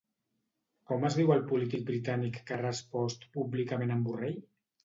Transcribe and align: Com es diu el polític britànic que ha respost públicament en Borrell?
Com 0.91 1.05
es 1.09 1.17
diu 1.19 1.33
el 1.35 1.43
polític 1.51 1.85
britànic 1.91 2.41
que 2.49 2.57
ha 2.57 2.61
respost 2.65 3.31
públicament 3.39 3.99
en 3.99 4.05
Borrell? 4.09 4.43